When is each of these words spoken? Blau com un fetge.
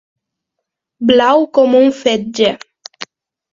Blau 1.11 1.45
com 1.59 1.79
un 1.83 1.93
fetge. 2.01 2.51